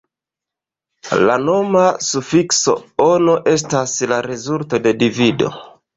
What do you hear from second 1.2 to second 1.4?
La